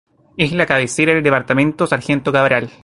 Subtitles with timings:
[0.35, 2.71] Es la cabecera del Departamento Sargento Cabral.